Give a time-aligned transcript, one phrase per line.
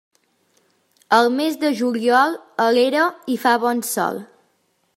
[1.17, 2.33] Al mes de juliol,
[2.65, 3.05] a l'era
[3.35, 4.19] hi fa bon sol.